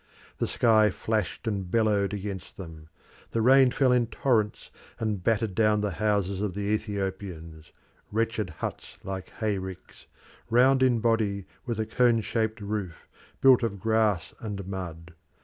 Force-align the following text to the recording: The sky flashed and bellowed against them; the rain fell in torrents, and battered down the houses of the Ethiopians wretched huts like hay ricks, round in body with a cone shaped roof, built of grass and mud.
The 0.39 0.47
sky 0.47 0.89
flashed 0.89 1.45
and 1.45 1.69
bellowed 1.69 2.11
against 2.11 2.57
them; 2.57 2.87
the 3.33 3.41
rain 3.43 3.69
fell 3.69 3.91
in 3.91 4.07
torrents, 4.07 4.71
and 4.97 5.23
battered 5.23 5.53
down 5.53 5.81
the 5.81 5.91
houses 6.01 6.41
of 6.41 6.55
the 6.55 6.61
Ethiopians 6.63 7.71
wretched 8.11 8.49
huts 8.49 8.97
like 9.03 9.29
hay 9.29 9.59
ricks, 9.59 10.07
round 10.49 10.81
in 10.81 11.01
body 11.01 11.45
with 11.67 11.79
a 11.79 11.85
cone 11.85 12.21
shaped 12.21 12.61
roof, 12.61 13.07
built 13.41 13.61
of 13.61 13.79
grass 13.79 14.33
and 14.39 14.65
mud. 14.65 15.13